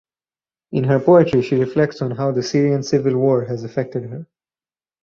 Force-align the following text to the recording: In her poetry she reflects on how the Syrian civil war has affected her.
In 0.71 0.85
her 0.85 0.99
poetry 0.99 1.43
she 1.43 1.57
reflects 1.59 2.01
on 2.01 2.09
how 2.09 2.31
the 2.31 2.41
Syrian 2.41 2.81
civil 2.81 3.15
war 3.17 3.45
has 3.45 3.63
affected 3.63 4.05
her. 4.09 4.25